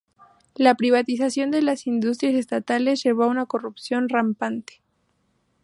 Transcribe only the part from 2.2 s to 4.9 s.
estatales llevó a una corrupción rampante.